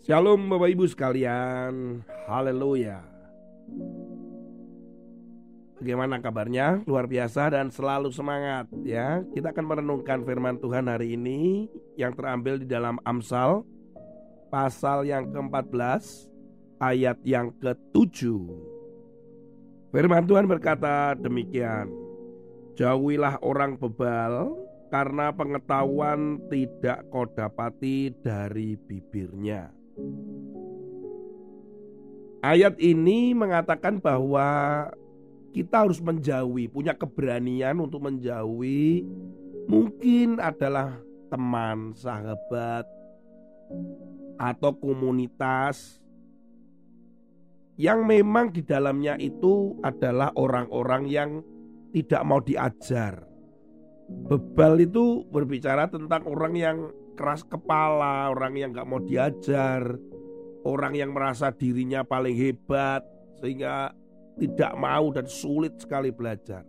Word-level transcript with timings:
Shalom 0.00 0.48
Bapak 0.48 0.72
Ibu 0.72 0.88
sekalian, 0.88 2.00
haleluya. 2.24 3.04
Bagaimana 5.76 6.24
kabarnya? 6.24 6.80
Luar 6.88 7.04
biasa 7.04 7.52
dan 7.52 7.68
selalu 7.68 8.08
semangat 8.08 8.64
ya. 8.80 9.20
Kita 9.36 9.52
akan 9.52 9.60
merenungkan 9.68 10.24
firman 10.24 10.56
Tuhan 10.56 10.88
hari 10.88 11.20
ini 11.20 11.68
yang 12.00 12.16
terambil 12.16 12.64
di 12.64 12.64
dalam 12.64 12.96
Amsal 13.04 13.60
pasal 14.48 15.04
yang 15.04 15.28
ke-14 15.36 16.00
ayat 16.80 17.20
yang 17.20 17.52
ke-7. 17.60 18.24
Firman 19.92 20.24
Tuhan 20.24 20.48
berkata 20.48 21.12
demikian. 21.12 21.92
Jauhilah 22.72 23.36
orang 23.44 23.76
bebal 23.76 24.64
karena 24.88 25.28
pengetahuan 25.28 26.40
tidak 26.48 27.04
kau 27.12 27.28
dapati 27.28 28.16
dari 28.24 28.80
bibirnya. 28.80 29.79
Ayat 32.40 32.80
ini 32.80 33.36
mengatakan 33.36 34.00
bahwa 34.00 34.88
kita 35.52 35.84
harus 35.84 36.00
menjauhi, 36.00 36.72
punya 36.72 36.96
keberanian 36.96 37.76
untuk 37.84 38.00
menjauhi 38.00 39.04
mungkin 39.68 40.40
adalah 40.40 40.98
teman, 41.28 41.92
sahabat, 41.94 42.88
atau 44.40 44.72
komunitas 44.72 46.00
yang 47.76 48.04
memang 48.04 48.52
di 48.52 48.64
dalamnya 48.64 49.16
itu 49.20 49.78
adalah 49.84 50.32
orang-orang 50.36 51.02
yang 51.08 51.30
tidak 51.92 52.22
mau 52.24 52.40
diajar. 52.40 53.24
Bebal 54.10 54.84
itu 54.84 55.22
berbicara 55.30 55.86
tentang 55.86 56.26
orang 56.26 56.54
yang 56.58 56.76
keras 57.20 57.44
kepala, 57.44 58.32
orang 58.32 58.56
yang 58.56 58.72
nggak 58.72 58.88
mau 58.88 58.96
diajar, 58.96 59.84
orang 60.64 60.96
yang 60.96 61.12
merasa 61.12 61.52
dirinya 61.52 62.00
paling 62.00 62.32
hebat 62.32 63.04
sehingga 63.44 63.92
tidak 64.40 64.72
mau 64.80 65.12
dan 65.12 65.28
sulit 65.28 65.76
sekali 65.76 66.08
belajar. 66.08 66.64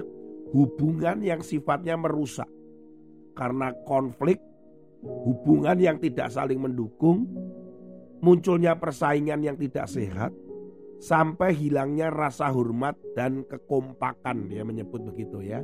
hubungan 0.55 1.19
yang 1.19 1.43
sifatnya 1.43 1.99
merusak 1.99 2.47
karena 3.34 3.75
konflik, 3.82 4.38
hubungan 5.03 5.78
yang 5.78 5.99
tidak 5.99 6.31
saling 6.31 6.62
mendukung, 6.62 7.26
munculnya 8.22 8.78
persaingan 8.78 9.43
yang 9.43 9.59
tidak 9.59 9.87
sehat, 9.91 10.31
sampai 10.98 11.54
hilangnya 11.54 12.10
rasa 12.10 12.50
hormat 12.50 12.98
dan 13.14 13.47
kekompakan 13.47 14.50
dia 14.50 14.66
menyebut 14.66 15.03
begitu 15.06 15.42
ya. 15.42 15.62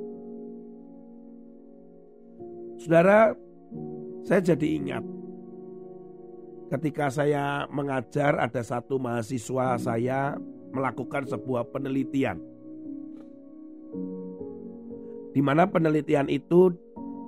Saudara, 2.79 3.35
saya 4.27 4.41
jadi 4.43 4.67
ingat 4.79 5.05
ketika 6.75 7.07
saya 7.13 7.71
mengajar 7.71 8.35
ada 8.41 8.63
satu 8.65 8.99
mahasiswa 8.99 9.79
saya 9.79 10.35
melakukan 10.75 11.23
sebuah 11.31 11.71
penelitian. 11.71 12.43
Di 15.35 15.43
mana 15.43 15.67
penelitian 15.67 16.31
itu 16.31 16.71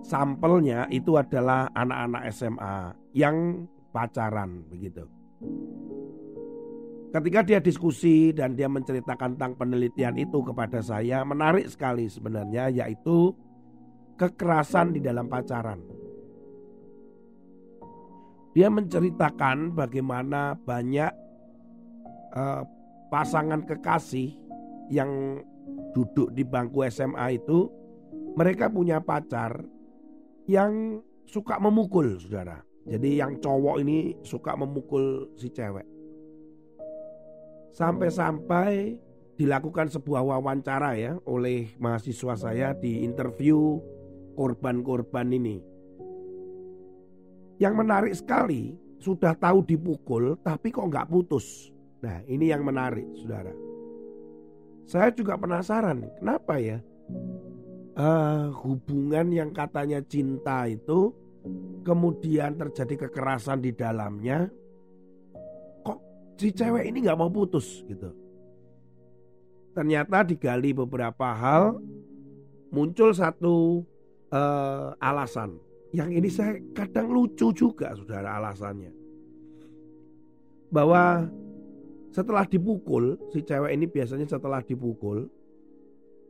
sampelnya 0.06 0.86
itu 0.90 1.18
adalah 1.18 1.70
anak-anak 1.74 2.22
SMA 2.30 2.94
yang 3.14 3.66
pacaran 3.90 4.66
begitu. 4.70 5.06
Ketika 7.14 7.40
dia 7.46 7.62
diskusi 7.62 8.34
dan 8.34 8.58
dia 8.58 8.66
menceritakan 8.66 9.38
tentang 9.38 9.54
penelitian 9.54 10.18
itu 10.18 10.42
kepada 10.42 10.82
saya, 10.82 11.22
menarik 11.22 11.70
sekali 11.70 12.10
sebenarnya, 12.10 12.68
yaitu 12.68 13.30
kekerasan 14.18 14.96
di 14.96 15.00
dalam 15.00 15.30
pacaran. 15.30 15.80
Dia 18.56 18.72
menceritakan 18.72 19.76
bagaimana 19.76 20.56
banyak 20.56 21.12
uh, 22.32 22.64
pasangan 23.12 23.62
kekasih 23.68 24.32
yang 24.88 25.40
duduk 25.92 26.32
di 26.32 26.42
bangku 26.42 26.84
SMA 26.88 27.36
itu, 27.36 27.68
mereka 28.34 28.68
punya 28.68 29.00
pacar 29.00 29.60
yang 30.48 31.00
suka 31.28 31.56
memukul, 31.60 32.16
saudara. 32.20 32.60
Jadi 32.86 33.18
yang 33.18 33.40
cowok 33.42 33.76
ini 33.82 34.14
suka 34.22 34.54
memukul 34.54 35.34
si 35.34 35.50
cewek. 35.50 35.95
Sampai-sampai 37.76 38.96
dilakukan 39.36 39.92
sebuah 39.92 40.24
wawancara 40.24 40.96
ya 40.96 41.20
oleh 41.28 41.76
mahasiswa 41.76 42.32
saya 42.32 42.72
di 42.72 43.04
interview 43.04 43.76
korban-korban 44.32 45.28
ini. 45.28 45.60
Yang 47.60 47.74
menarik 47.76 48.14
sekali, 48.16 48.72
sudah 48.96 49.36
tahu 49.36 49.60
dipukul 49.60 50.40
tapi 50.40 50.72
kok 50.72 50.88
nggak 50.88 51.12
putus. 51.12 51.68
Nah 52.00 52.24
ini 52.24 52.48
yang 52.48 52.64
menarik 52.64 53.04
saudara. 53.20 53.52
Saya 54.88 55.12
juga 55.12 55.36
penasaran, 55.36 56.00
kenapa 56.16 56.56
ya 56.56 56.80
uh, 57.98 58.56
hubungan 58.64 59.28
yang 59.28 59.50
katanya 59.52 60.00
cinta 60.00 60.64
itu 60.64 61.12
kemudian 61.84 62.56
terjadi 62.56 63.08
kekerasan 63.08 63.60
di 63.60 63.76
dalamnya 63.76 64.48
si 66.36 66.52
cewek 66.52 66.84
ini 66.88 67.04
nggak 67.04 67.18
mau 67.18 67.32
putus 67.32 67.82
gitu. 67.88 68.12
Ternyata 69.72 70.24
digali 70.24 70.72
beberapa 70.72 71.36
hal 71.36 71.80
muncul 72.72 73.12
satu 73.12 73.84
uh, 74.32 74.96
alasan. 75.00 75.56
Yang 75.92 76.10
ini 76.12 76.28
saya 76.28 76.52
kadang 76.76 77.12
lucu 77.12 77.52
juga 77.52 77.96
saudara 77.96 78.36
alasannya. 78.36 78.92
Bahwa 80.68 81.24
setelah 82.12 82.44
dipukul, 82.44 83.16
si 83.32 83.44
cewek 83.44 83.72
ini 83.72 83.84
biasanya 83.88 84.28
setelah 84.28 84.60
dipukul, 84.60 85.28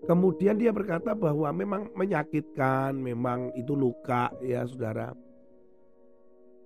kemudian 0.07 0.59
dia 0.59 0.71
berkata 0.71 1.15
bahwa 1.15 1.51
memang 1.51 1.91
menyakitkan, 1.95 2.95
memang 2.95 3.55
itu 3.59 3.75
luka 3.75 4.31
ya 4.43 4.67
saudara. 4.67 5.15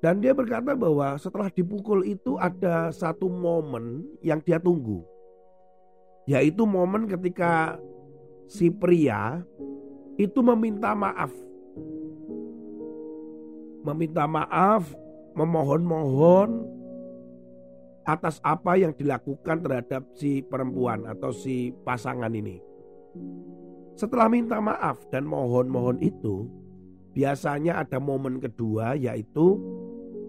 Dan 0.00 0.24
dia 0.24 0.32
berkata 0.32 0.72
bahwa 0.72 1.12
setelah 1.20 1.52
dipukul 1.52 2.08
itu 2.08 2.40
ada 2.40 2.88
satu 2.88 3.28
momen 3.28 4.08
yang 4.24 4.40
dia 4.40 4.56
tunggu. 4.56 5.04
Yaitu 6.24 6.64
momen 6.64 7.04
ketika 7.04 7.76
si 8.48 8.72
pria 8.72 9.44
itu 10.16 10.40
meminta 10.40 10.96
maaf. 10.96 11.28
Meminta 13.84 14.24
maaf, 14.24 14.88
memohon-mohon 15.36 16.64
atas 18.08 18.40
apa 18.40 18.80
yang 18.80 18.96
dilakukan 18.96 19.60
terhadap 19.60 20.02
si 20.16 20.40
perempuan 20.40 21.04
atau 21.04 21.28
si 21.28 21.76
pasangan 21.84 22.32
ini. 22.32 22.56
Setelah 24.00 24.32
minta 24.32 24.56
maaf 24.64 24.96
dan 25.12 25.28
mohon-mohon 25.28 26.00
itu, 26.00 26.48
biasanya 27.12 27.84
ada 27.84 28.00
momen 28.00 28.40
kedua 28.40 28.96
yaitu 28.96 29.60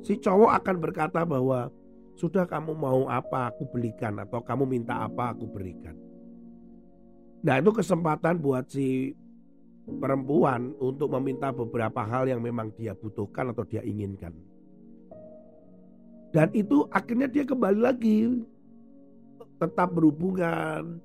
si 0.02 0.18
cowok 0.18 0.52
akan 0.62 0.76
berkata 0.82 1.22
bahwa 1.26 1.70
sudah 2.18 2.46
kamu 2.46 2.78
mau 2.78 3.10
apa 3.10 3.50
aku 3.50 3.66
belikan 3.74 4.18
atau 4.22 4.42
kamu 4.42 4.70
minta 4.70 5.02
apa 5.02 5.34
aku 5.34 5.50
berikan. 5.50 5.98
Nah 7.42 7.58
itu 7.58 7.74
kesempatan 7.74 8.38
buat 8.38 8.70
si 8.70 9.18
perempuan 9.86 10.78
untuk 10.78 11.10
meminta 11.18 11.50
beberapa 11.50 12.06
hal 12.06 12.30
yang 12.30 12.40
memang 12.40 12.70
dia 12.78 12.94
butuhkan 12.94 13.50
atau 13.50 13.66
dia 13.66 13.82
inginkan. 13.82 14.30
Dan 16.32 16.48
itu 16.56 16.88
akhirnya 16.94 17.28
dia 17.28 17.44
kembali 17.44 17.80
lagi 17.82 18.46
tetap 19.60 19.92
berhubungan. 19.92 21.02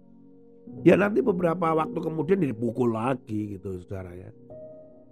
Ya 0.84 0.94
nanti 0.98 1.22
beberapa 1.22 1.72
waktu 1.72 1.98
kemudian 1.98 2.42
dipukul 2.42 2.94
lagi 2.94 3.58
gitu 3.58 3.80
saudara 3.82 4.12
ya. 4.14 4.30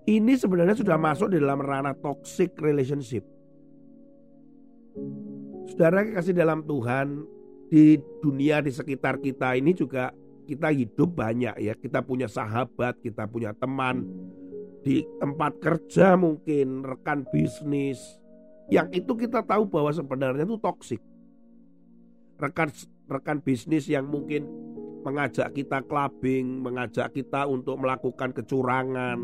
Ini 0.05 0.37
sebenarnya 0.37 0.77
sudah 0.77 1.01
masuk 1.01 1.33
di 1.33 1.41
dalam 1.41 1.65
ranah 1.65 1.97
toxic 1.97 2.53
relationship. 2.61 3.25
Saudara 5.71 6.05
kasih 6.05 6.37
dalam 6.37 6.63
Tuhan 6.63 7.25
di 7.73 7.99
dunia 8.21 8.61
di 8.61 8.71
sekitar 8.71 9.19
kita 9.19 9.57
ini 9.59 9.73
juga 9.75 10.13
kita 10.45 10.71
hidup 10.71 11.17
banyak 11.17 11.57
ya. 11.59 11.75
Kita 11.75 12.05
punya 12.05 12.29
sahabat, 12.29 13.01
kita 13.01 13.25
punya 13.27 13.57
teman 13.57 14.05
di 14.85 15.01
tempat 15.17 15.57
kerja 15.65 16.13
mungkin 16.15 16.85
rekan 16.85 17.25
bisnis 17.33 18.21
yang 18.73 18.89
itu 18.93 19.13
kita 19.13 19.45
tahu 19.45 19.69
bahwa 19.69 19.93
sebenarnya 19.93 20.45
itu 20.49 20.57
toksik. 20.57 21.03
Rekan 22.41 22.73
rekan 23.09 23.39
bisnis 23.45 23.85
yang 23.89 24.09
mungkin 24.09 24.49
mengajak 25.05 25.53
kita 25.53 25.85
clubbing, 25.85 26.65
mengajak 26.65 27.13
kita 27.13 27.45
untuk 27.45 27.77
melakukan 27.77 28.33
kecurangan, 28.33 29.21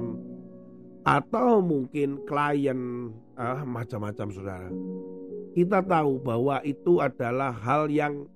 atau 1.09 1.65
mungkin 1.65 2.21
klien 2.29 3.09
ah, 3.41 3.65
macam-macam 3.65 4.29
saudara. 4.29 4.69
Kita 5.51 5.83
tahu 5.83 6.23
bahwa 6.23 6.63
itu 6.63 7.03
adalah 7.03 7.51
hal 7.51 7.91
yang 7.91 8.27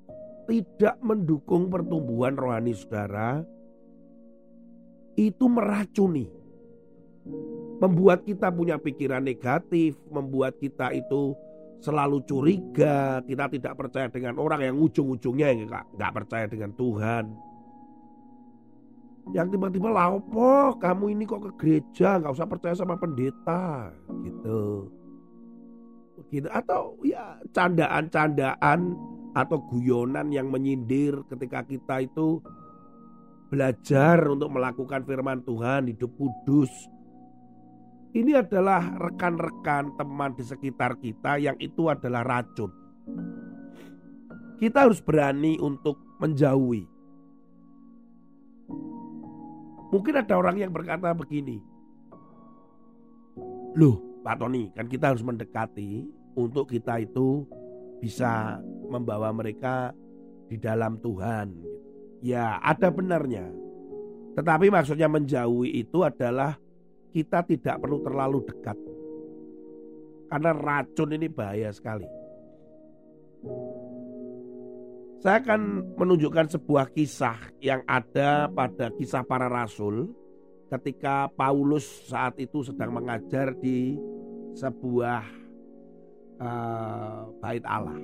tidak 0.50 0.98
mendukung 1.00 1.70
pertumbuhan 1.70 2.34
rohani 2.34 2.74
saudara. 2.74 3.46
Itu 5.14 5.46
meracuni. 5.46 6.26
Membuat 7.78 8.26
kita 8.26 8.50
punya 8.50 8.76
pikiran 8.76 9.22
negatif, 9.22 9.96
membuat 10.10 10.58
kita 10.58 10.90
itu 10.92 11.32
selalu 11.80 12.24
curiga, 12.26 13.22
kita 13.24 13.46
tidak 13.48 13.74
percaya 13.78 14.08
dengan 14.10 14.40
orang 14.40 14.72
yang 14.72 14.76
ujung-ujungnya 14.80 15.68
nggak 15.94 16.12
percaya 16.12 16.48
dengan 16.48 16.72
Tuhan 16.74 17.54
yang 19.32 19.48
tiba-tiba 19.48 19.88
lapo 19.88 20.76
kamu 20.76 21.16
ini 21.16 21.24
kok 21.24 21.40
ke 21.40 21.50
gereja 21.56 22.20
nggak 22.20 22.34
usah 22.36 22.44
percaya 22.50 22.74
sama 22.76 23.00
pendeta 23.00 23.88
gitu 24.20 24.92
gitu. 26.34 26.48
Atau 26.50 26.98
ya 27.06 27.38
candaan-candaan 27.54 28.94
atau 29.34 29.58
guyonan 29.70 30.30
yang 30.30 30.50
menyindir 30.50 31.22
ketika 31.30 31.66
kita 31.66 32.06
itu 32.06 32.42
belajar 33.50 34.18
untuk 34.30 34.50
melakukan 34.50 35.06
firman 35.06 35.42
Tuhan 35.46 35.90
hidup 35.90 36.10
kudus. 36.18 36.70
Ini 38.14 38.46
adalah 38.46 38.94
rekan-rekan 38.94 39.98
teman 39.98 40.38
di 40.38 40.46
sekitar 40.46 41.02
kita 41.02 41.38
yang 41.38 41.58
itu 41.58 41.90
adalah 41.90 42.22
racun. 42.22 42.70
Kita 44.58 44.86
harus 44.86 45.02
berani 45.02 45.58
untuk 45.58 45.98
menjauhi. 46.22 46.86
Mungkin 49.90 50.14
ada 50.14 50.34
orang 50.38 50.62
yang 50.62 50.70
berkata 50.70 51.10
begini. 51.10 51.58
Loh 53.74 54.22
Pak 54.22 54.40
Tony 54.40 54.70
kan 54.72 54.86
kita 54.86 55.10
harus 55.10 55.26
mendekati 55.26 56.06
untuk 56.34 56.70
kita 56.70 57.02
itu 57.02 57.46
bisa 58.02 58.58
membawa 58.90 59.32
mereka 59.32 59.90
di 60.50 60.60
dalam 60.60 61.00
Tuhan. 61.00 61.50
Ya 62.20 62.60
ada 62.60 62.92
benarnya. 62.92 63.48
Tetapi 64.34 64.66
maksudnya 64.68 65.06
menjauhi 65.06 65.80
itu 65.80 66.02
adalah 66.02 66.58
kita 67.14 67.46
tidak 67.46 67.78
perlu 67.78 68.02
terlalu 68.02 68.42
dekat. 68.42 68.78
Karena 70.28 70.50
racun 70.50 71.14
ini 71.14 71.30
bahaya 71.30 71.70
sekali. 71.70 72.08
Saya 75.22 75.40
akan 75.40 75.94
menunjukkan 75.96 76.52
sebuah 76.58 76.92
kisah 76.92 77.38
yang 77.62 77.80
ada 77.88 78.50
pada 78.52 78.92
kisah 78.92 79.24
para 79.24 79.48
rasul 79.48 80.12
ketika 80.68 81.32
Paulus 81.32 81.86
saat 82.10 82.36
itu 82.42 82.60
sedang 82.66 82.92
mengajar 82.92 83.56
di 83.56 83.96
sebuah 84.58 85.43
uh, 86.40 87.28
bait 87.38 87.62
Allah. 87.66 87.98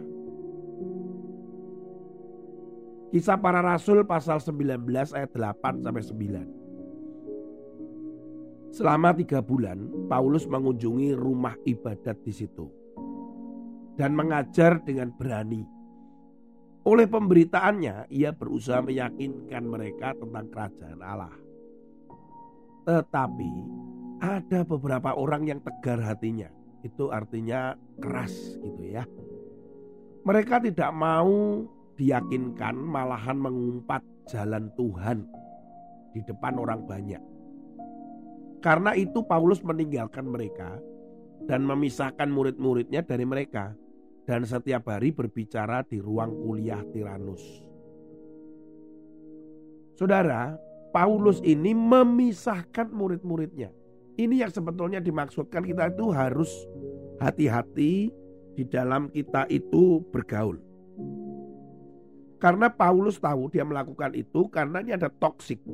Kisah 3.10 3.42
para 3.42 3.58
rasul 3.58 4.06
pasal 4.06 4.38
19 4.38 4.86
ayat 5.18 5.34
8 5.34 5.82
sampai 5.82 6.02
9. 6.02 8.70
Selama 8.70 9.10
tiga 9.18 9.42
bulan, 9.42 9.82
Paulus 10.06 10.46
mengunjungi 10.46 11.18
rumah 11.18 11.58
ibadat 11.66 12.22
di 12.22 12.30
situ 12.30 12.70
dan 13.98 14.14
mengajar 14.14 14.78
dengan 14.86 15.10
berani 15.10 15.80
oleh 16.80 17.04
pemberitaannya, 17.04 18.08
ia 18.08 18.32
berusaha 18.32 18.80
meyakinkan 18.80 19.68
mereka 19.68 20.16
tentang 20.16 20.48
kerajaan 20.48 21.00
Allah. 21.04 21.36
Tetapi 22.88 23.52
ada 24.24 24.60
beberapa 24.64 25.12
orang 25.12 25.44
yang 25.44 25.60
tegar 25.60 26.00
hatinya. 26.00 26.48
Itu 26.80 27.12
artinya 27.12 27.76
keras 28.00 28.56
gitu 28.60 28.82
ya. 28.84 29.04
Mereka 30.24 30.64
tidak 30.64 30.90
mau 30.92 31.64
diyakinkan 31.96 32.76
malahan 32.76 33.36
mengumpat 33.36 34.00
jalan 34.28 34.72
Tuhan 34.76 35.24
di 36.16 36.20
depan 36.24 36.56
orang 36.56 36.84
banyak. 36.84 37.22
Karena 38.60 38.92
itu 38.92 39.24
Paulus 39.24 39.64
meninggalkan 39.64 40.28
mereka 40.28 40.76
dan 41.48 41.64
memisahkan 41.64 42.28
murid-muridnya 42.28 43.00
dari 43.00 43.24
mereka 43.24 43.72
dan 44.28 44.44
setiap 44.44 44.86
hari 44.92 45.16
berbicara 45.16 45.80
di 45.88 45.96
ruang 45.96 46.36
kuliah 46.44 46.84
Tiranus. 46.92 47.40
Saudara, 49.96 50.56
Paulus 50.92 51.40
ini 51.44 51.72
memisahkan 51.72 52.88
murid-muridnya. 52.92 53.72
Ini 54.20 54.44
yang 54.44 54.52
sebetulnya 54.52 55.00
dimaksudkan 55.00 55.64
kita 55.64 55.96
itu 55.96 56.12
harus 56.12 56.52
hati-hati 57.24 58.12
di 58.52 58.64
dalam 58.68 59.08
kita 59.08 59.48
itu 59.48 60.04
bergaul. 60.12 60.60
Karena 62.36 62.68
Paulus 62.68 63.16
tahu 63.16 63.48
dia 63.48 63.64
melakukan 63.64 64.12
itu 64.12 64.44
karena 64.52 64.84
ini 64.84 64.92
ada 64.92 65.08
toksik. 65.08 65.64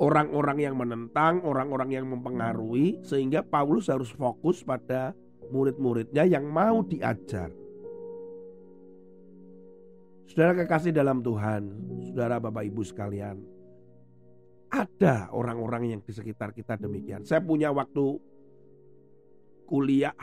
Orang-orang 0.00 0.60
yang 0.60 0.76
menentang, 0.76 1.44
orang-orang 1.44 1.92
yang 1.92 2.08
mempengaruhi 2.08 3.00
sehingga 3.04 3.44
Paulus 3.44 3.92
harus 3.92 4.08
fokus 4.08 4.64
pada 4.64 5.12
murid-muridnya 5.52 6.24
yang 6.24 6.48
mau 6.48 6.80
diajar. 6.80 7.52
Saudara 10.28 10.52
kekasih 10.64 10.92
dalam 10.96 11.20
Tuhan, 11.20 11.72
saudara 12.08 12.36
Bapak 12.36 12.68
Ibu 12.68 12.84
sekalian, 12.84 13.55
ada 14.70 15.30
orang-orang 15.30 15.94
yang 15.96 16.00
di 16.02 16.12
sekitar 16.12 16.50
kita 16.50 16.78
demikian. 16.80 17.22
Saya 17.22 17.42
punya 17.42 17.70
waktu 17.70 18.18
kuliah 19.66 20.14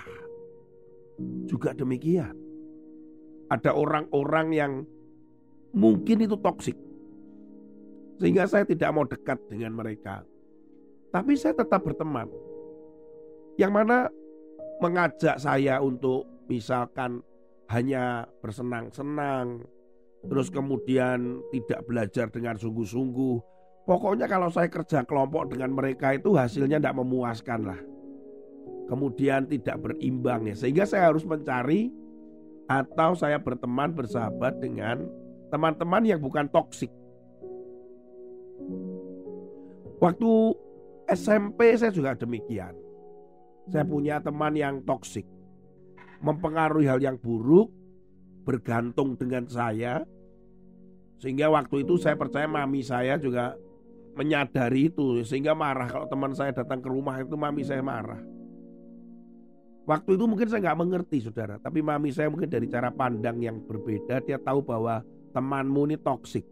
juga 1.48 1.76
demikian. 1.76 2.36
Ada 3.52 3.76
orang-orang 3.76 4.48
yang 4.56 4.72
mungkin 5.76 6.26
itu 6.26 6.36
toksik. 6.40 6.78
Sehingga 8.18 8.48
saya 8.48 8.64
tidak 8.64 8.90
mau 8.94 9.06
dekat 9.06 9.38
dengan 9.52 9.74
mereka. 9.76 10.24
Tapi 11.14 11.38
saya 11.38 11.54
tetap 11.54 11.86
berteman. 11.86 12.30
Yang 13.60 13.72
mana 13.74 13.98
mengajak 14.82 15.38
saya 15.38 15.78
untuk 15.78 16.26
misalkan 16.50 17.22
hanya 17.70 18.26
bersenang-senang, 18.42 19.62
terus 20.26 20.50
kemudian 20.50 21.42
tidak 21.54 21.86
belajar 21.86 22.28
dengan 22.34 22.58
sungguh-sungguh. 22.58 23.54
Pokoknya 23.84 24.32
kalau 24.32 24.48
saya 24.48 24.72
kerja 24.72 25.04
kelompok 25.04 25.52
dengan 25.52 25.76
mereka 25.76 26.16
itu 26.16 26.40
hasilnya 26.40 26.80
tidak 26.80 26.96
memuaskan 27.04 27.68
lah. 27.68 27.80
Kemudian 28.88 29.44
tidak 29.52 29.80
berimbang 29.84 30.48
ya. 30.48 30.56
Sehingga 30.56 30.88
saya 30.88 31.12
harus 31.12 31.28
mencari 31.28 31.92
atau 32.72 33.12
saya 33.12 33.36
berteman 33.44 33.92
bersahabat 33.92 34.64
dengan 34.64 35.04
teman-teman 35.52 36.04
yang 36.08 36.24
bukan 36.24 36.48
toksik. 36.48 36.92
Waktu 40.00 40.32
SMP 41.12 41.76
saya 41.76 41.92
juga 41.92 42.16
demikian. 42.16 42.76
Saya 43.68 43.88
punya 43.88 44.20
teman 44.20 44.56
yang 44.56 44.84
toksik, 44.84 45.24
mempengaruhi 46.20 46.88
hal 46.88 47.00
yang 47.00 47.16
buruk, 47.16 47.72
bergantung 48.44 49.16
dengan 49.16 49.48
saya, 49.48 50.04
sehingga 51.24 51.48
waktu 51.48 51.88
itu 51.88 51.96
saya 51.96 52.20
percaya 52.20 52.44
mami 52.44 52.84
saya 52.84 53.16
juga 53.16 53.56
menyadari 54.14 54.94
itu, 54.94 55.26
sehingga 55.26 55.58
marah 55.58 55.90
kalau 55.90 56.06
teman 56.06 56.34
saya 56.38 56.54
datang 56.54 56.82
ke 56.82 56.90
rumah 56.90 57.18
itu 57.22 57.34
mami 57.34 57.66
saya 57.66 57.82
marah. 57.82 58.22
Waktu 59.84 60.16
itu 60.16 60.24
mungkin 60.30 60.48
saya 60.48 60.64
nggak 60.64 60.80
mengerti 60.80 61.18
saudara, 61.20 61.60
tapi 61.60 61.84
mami 61.84 62.14
saya 62.14 62.32
mungkin 62.32 62.48
dari 62.48 62.72
cara 62.72 62.88
pandang 62.88 63.42
yang 63.44 63.60
berbeda, 63.60 64.24
dia 64.24 64.40
tahu 64.40 64.64
bahwa 64.64 65.04
temanmu 65.36 65.92
ini 65.92 65.98
toksik. 66.00 66.46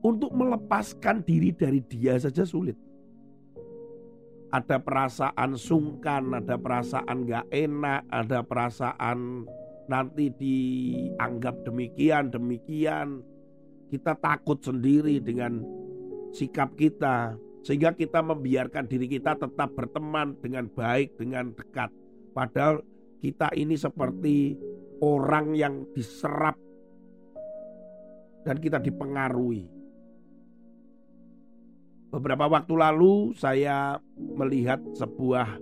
Untuk 0.00 0.32
melepaskan 0.32 1.20
diri 1.26 1.52
dari 1.52 1.84
dia 1.84 2.16
saja 2.16 2.46
sulit. 2.46 2.78
Ada 4.50 4.80
perasaan 4.80 5.54
sungkan, 5.54 6.34
ada 6.34 6.56
perasaan 6.56 7.28
gak 7.28 7.52
enak, 7.52 8.08
ada 8.08 8.40
perasaan 8.42 9.44
nanti 9.90 10.30
dianggap 10.30 11.66
demikian, 11.66 12.30
demikian. 12.30 13.22
Kita 13.90 14.14
takut 14.14 14.62
sendiri 14.62 15.18
dengan 15.18 15.66
sikap 16.30 16.78
kita, 16.78 17.34
sehingga 17.66 17.92
kita 17.92 18.22
membiarkan 18.22 18.86
diri 18.86 19.10
kita 19.10 19.34
tetap 19.34 19.74
berteman 19.74 20.38
dengan 20.38 20.70
baik, 20.70 21.18
dengan 21.18 21.50
dekat. 21.52 21.90
Padahal 22.30 22.86
kita 23.18 23.50
ini 23.58 23.74
seperti 23.74 24.54
orang 25.02 25.52
yang 25.58 25.84
diserap 25.92 26.54
dan 28.46 28.56
kita 28.56 28.80
dipengaruhi. 28.80 29.68
Beberapa 32.10 32.50
waktu 32.50 32.74
lalu 32.74 33.34
saya 33.38 34.00
melihat 34.18 34.82
sebuah 34.98 35.58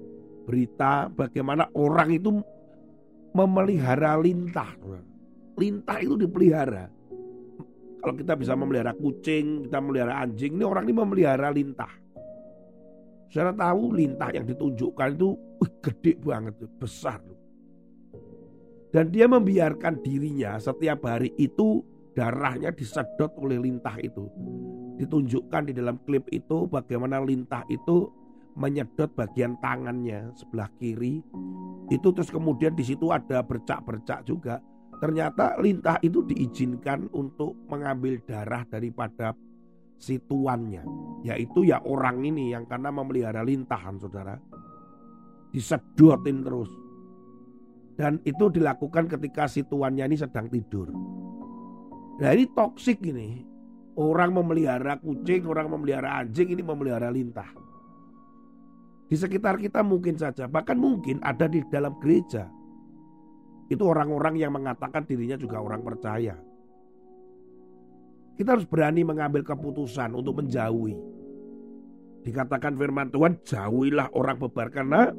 berita 0.49 1.13
bagaimana 1.13 1.69
orang 1.77 2.09
itu 2.09 2.41
memelihara 3.37 4.17
lintah. 4.17 4.73
Lintah 5.61 5.99
itu 6.01 6.17
dipelihara. 6.17 6.98
Kalau 8.09 8.25
kita 8.25 8.41
bisa 8.41 8.57
memelihara 8.57 8.97
kucing, 8.97 9.69
kita 9.69 9.85
memelihara 9.85 10.25
anjing, 10.25 10.57
ini 10.57 10.65
orang 10.65 10.89
ini 10.89 10.97
memelihara 10.97 11.53
lintah. 11.53 11.93
Saya 13.29 13.53
tahu 13.53 13.93
lintah 13.93 14.33
yang 14.33 14.49
ditunjukkan 14.49 15.13
itu 15.13 15.37
uh, 15.37 15.71
gede 15.85 16.17
banget, 16.17 16.57
besar. 16.81 17.21
Dan 18.89 19.13
dia 19.13 19.29
membiarkan 19.29 20.01
dirinya 20.01 20.57
setiap 20.57 21.05
hari 21.05 21.37
itu 21.37 21.85
darahnya 22.17 22.73
disedot 22.73 23.37
oleh 23.37 23.61
lintah 23.61 24.01
itu 24.01 24.25
ditunjukkan 24.97 25.69
di 25.69 25.77
dalam 25.77 26.01
klip 26.09 26.25
itu 26.33 26.65
bagaimana 26.65 27.21
lintah 27.21 27.61
itu 27.69 28.09
menyedot 28.57 29.13
bagian 29.13 29.61
tangannya 29.61 30.33
sebelah 30.33 30.73
kiri. 30.81 31.21
Itu 31.93 32.17
terus 32.17 32.33
kemudian 32.33 32.73
di 32.73 32.89
situ 32.89 33.13
ada 33.13 33.45
bercak-bercak 33.45 34.25
juga. 34.25 34.65
Ternyata 34.99 35.63
lintah 35.63 36.03
itu 36.03 36.27
diizinkan 36.27 37.07
untuk 37.15 37.55
mengambil 37.71 38.19
darah 38.27 38.67
daripada 38.67 39.31
si 39.95 40.19
tuannya. 40.19 40.83
Yaitu 41.23 41.71
ya 41.71 41.79
orang 41.87 42.27
ini 42.27 42.51
yang 42.51 42.67
karena 42.67 42.91
memelihara 42.91 43.47
lintahan 43.47 43.99
saudara. 44.03 44.35
Disedotin 45.55 46.43
terus. 46.43 46.71
Dan 47.99 48.23
itu 48.23 48.51
dilakukan 48.51 49.11
ketika 49.11 49.47
si 49.47 49.67
tuannya 49.67 50.07
ini 50.07 50.17
sedang 50.19 50.47
tidur. 50.51 50.91
Nah 52.19 52.31
ini 52.35 52.47
toksik 52.51 53.03
ini. 53.07 53.47
Orang 53.99 54.31
memelihara 54.31 54.95
kucing, 55.03 55.43
orang 55.51 55.75
memelihara 55.75 56.23
anjing, 56.23 56.55
ini 56.55 56.63
memelihara 56.63 57.11
lintah. 57.11 57.51
Di 59.11 59.19
sekitar 59.19 59.59
kita 59.59 59.83
mungkin 59.83 60.15
saja, 60.15 60.47
bahkan 60.47 60.79
mungkin 60.79 61.19
ada 61.19 61.51
di 61.51 61.67
dalam 61.67 61.99
gereja. 61.99 62.47
Itu 63.69 63.85
orang-orang 63.85 64.41
yang 64.41 64.53
mengatakan 64.57 65.05
dirinya 65.05 65.37
juga 65.37 65.61
orang 65.61 65.85
percaya. 65.85 66.37
Kita 68.39 68.55
harus 68.57 68.65
berani 68.65 69.05
mengambil 69.05 69.45
keputusan 69.45 70.15
untuk 70.17 70.41
menjauhi. 70.41 70.97
Dikatakan 72.25 72.77
firman 72.81 73.13
Tuhan, 73.13 73.41
jauhilah 73.45 74.15
orang 74.15 74.37
bebar 74.41 74.73
karena 74.73 75.13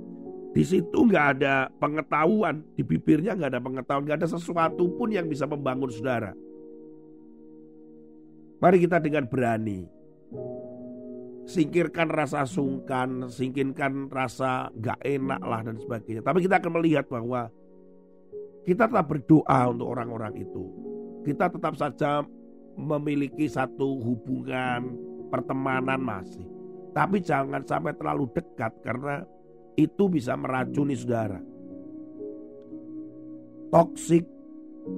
di 0.49 0.63
situ 0.65 0.97
nggak 1.05 1.25
ada 1.37 1.69
pengetahuan, 1.77 2.65
di 2.73 2.81
bibirnya 2.81 3.37
nggak 3.37 3.51
ada 3.53 3.61
pengetahuan, 3.61 4.03
nggak 4.07 4.19
ada 4.23 4.29
sesuatu 4.29 4.89
pun 4.97 5.13
yang 5.13 5.29
bisa 5.29 5.45
membangun 5.45 5.91
saudara. 5.93 6.33
Mari 8.59 8.77
kita 8.81 8.99
dengan 8.99 9.29
berani 9.29 9.99
singkirkan 11.49 12.13
rasa 12.13 12.45
sungkan, 12.45 13.25
singkirkan 13.25 14.05
rasa 14.13 14.69
gak 14.77 15.01
enak 15.01 15.41
lah 15.41 15.65
dan 15.65 15.81
sebagainya. 15.81 16.21
Tapi 16.21 16.45
kita 16.45 16.61
akan 16.61 16.71
melihat 16.77 17.09
bahwa 17.09 17.49
kita 18.63 18.87
tetap 18.89 19.07
berdoa 19.07 19.59
untuk 19.71 19.87
orang-orang 19.91 20.43
itu. 20.43 20.63
Kita 21.23 21.51
tetap 21.51 21.75
saja 21.75 22.23
memiliki 22.79 23.47
satu 23.47 23.99
hubungan 23.99 24.95
pertemanan 25.27 25.99
masih. 25.99 26.47
Tapi 26.95 27.21
jangan 27.21 27.61
sampai 27.63 27.93
terlalu 27.93 28.31
dekat 28.33 28.73
karena 28.81 29.21
itu 29.77 30.09
bisa 30.09 30.33
meracuni 30.35 30.95
saudara. 30.97 31.39
Toxic 33.69 34.25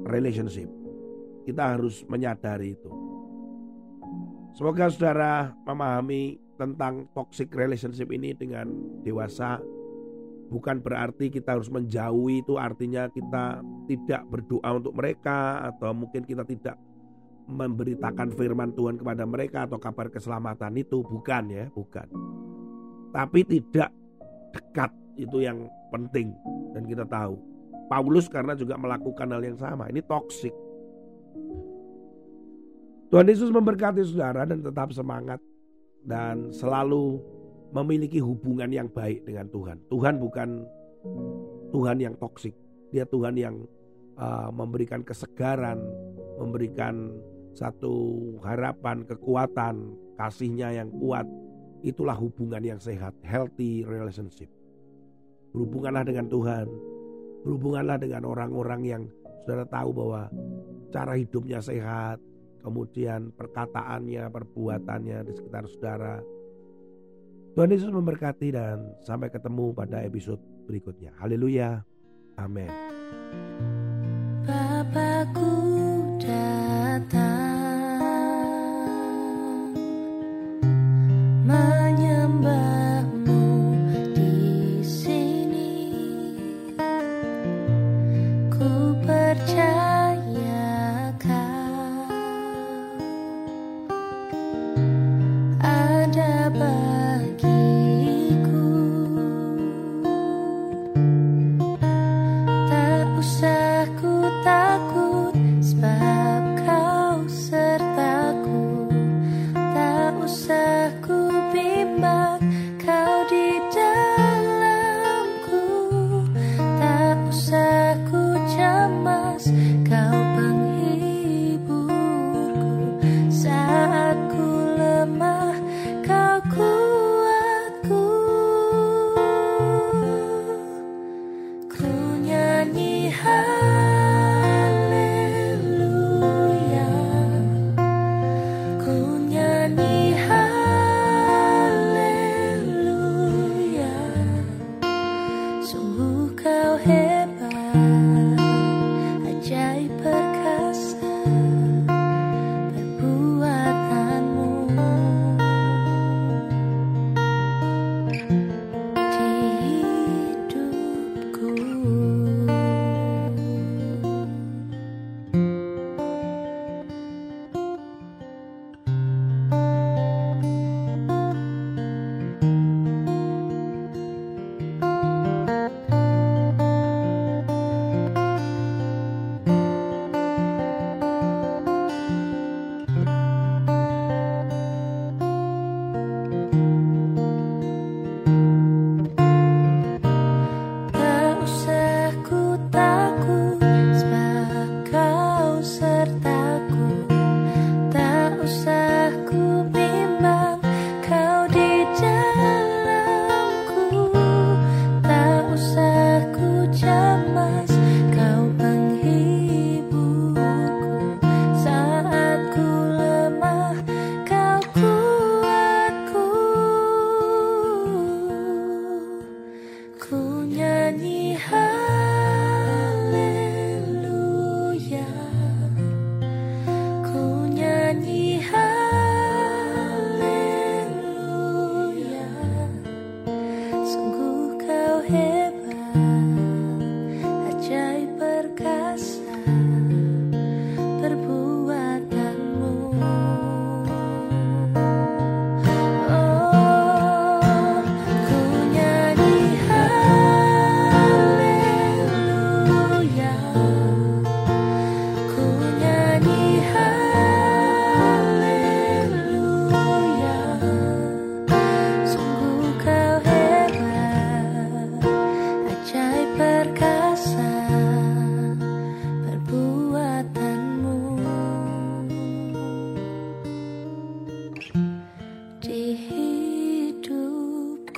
relationship. 0.08 0.70
Kita 1.44 1.75
harus 1.75 2.06
menyadari 2.08 2.77
itu. 2.77 2.91
Semoga 4.56 4.88
saudara 4.88 5.51
memahami 5.68 6.39
tentang 6.56 7.10
toxic 7.18 7.50
relationship 7.51 8.08
ini 8.13 8.32
dengan 8.38 8.70
dewasa. 9.01 9.58
Bukan 10.51 10.84
berarti 10.84 11.31
kita 11.31 11.55
harus 11.55 11.72
menjauhi 11.72 12.43
itu 12.43 12.60
artinya 12.60 13.08
kita 13.08 13.63
tidak 13.88 14.22
berdoa 14.27 14.70
untuk 14.75 14.91
mereka 15.00 15.63
atau 15.72 15.96
mungkin 15.96 16.27
kita 16.27 16.43
tidak 16.43 16.75
memberitakan 17.48 18.36
firman 18.36 18.75
Tuhan 18.75 19.00
kepada 19.00 19.24
mereka 19.24 19.63
atau 19.63 19.79
kabar 19.79 20.12
keselamatan 20.12 20.75
itu 20.75 21.00
bukan 21.08 21.43
ya, 21.48 21.65
bukan. 21.72 22.08
Tapi 23.15 23.48
tidak 23.48 23.96
dekat 24.51 24.91
itu 25.15 25.39
yang 25.39 25.72
penting 25.88 26.36
dan 26.75 26.84
kita 26.84 27.08
tahu. 27.08 27.39
Paulus 27.88 28.27
karena 28.27 28.55
juga 28.55 28.75
melakukan 28.75 29.31
hal 29.31 29.43
yang 29.43 29.60
sama. 29.60 29.88
Ini 29.88 30.03
toxic 30.03 30.51
Tuhan 33.12 33.27
Yesus 33.27 33.51
memberkati 33.51 34.00
saudara 34.08 34.48
dan 34.48 34.63
tetap 34.63 34.96
semangat 34.96 35.43
dan 36.08 36.55
selalu 36.55 37.20
memiliki 37.72 38.20
hubungan 38.20 38.70
yang 38.72 38.88
baik 38.92 39.24
dengan 39.24 39.48
Tuhan. 39.51 39.78
Tuhan 39.88 40.16
bukan 40.20 40.50
Tuhan 41.72 41.98
yang 41.98 42.16
toksik, 42.20 42.54
dia 42.92 43.08
Tuhan 43.08 43.40
yang 43.40 43.56
uh, 44.20 44.51
memberikan 44.51 45.01
kesegaran, 45.01 45.80
memberikan 46.38 47.16
satu 47.56 48.20
harapan, 48.44 49.08
kekuatan, 49.08 49.96
kasihnya 50.20 50.75
yang 50.75 50.92
kuat. 50.92 51.25
Itulah 51.82 52.13
hubungan 52.13 52.62
yang 52.62 52.78
sehat, 52.78 53.16
healthy 53.25 53.82
relationship. 53.88 54.51
Berhubunganlah 55.56 56.06
dengan 56.06 56.30
Tuhan, 56.30 56.68
berhubunganlah 57.42 57.98
dengan 57.98 58.24
orang-orang 58.30 58.82
yang 58.86 59.04
saudara 59.42 59.66
tahu 59.66 59.90
bahwa 59.90 60.22
cara 60.94 61.18
hidupnya 61.18 61.58
sehat, 61.58 62.22
kemudian 62.62 63.34
perkataannya, 63.34 64.30
perbuatannya 64.30 65.18
di 65.25 65.34
sekitar 65.34 65.66
saudara. 65.66 66.22
Tuhan 67.51 67.67
Yesus 67.75 67.91
memberkati 67.91 68.55
dan 68.55 68.96
sampai 69.03 69.27
ketemu 69.27 69.75
pada 69.75 70.00
episode 70.08 70.39
berikutnya. 70.72 71.12
Haleluya. 71.20 71.84
Amin. 72.39 72.72
Bapakku 74.48 75.51
datang 76.24 77.50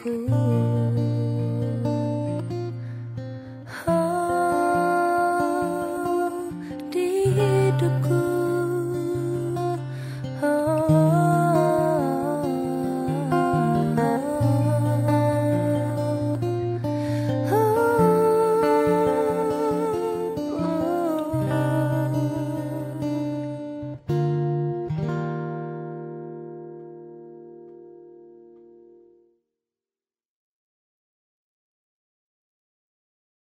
cool. 0.03 0.42